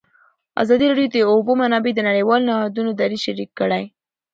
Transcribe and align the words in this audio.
ازادي 0.63 0.85
راډیو 0.89 1.09
د 1.11 1.15
د 1.17 1.27
اوبو 1.31 1.51
منابع 1.61 1.91
د 1.95 1.99
نړیوالو 2.09 2.47
نهادونو 2.49 2.91
دریځ 2.99 3.21
شریک 3.25 3.49
کړی. 3.59 3.83